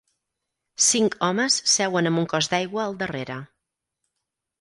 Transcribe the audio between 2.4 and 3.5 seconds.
d'aigua al darrere.